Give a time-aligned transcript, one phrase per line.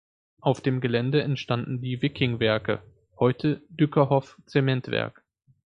[0.39, 2.81] Auf dem Gelände entstanden die "Wicking-Werke",
[3.19, 5.21] heute Dyckerhoff-Zementwerk.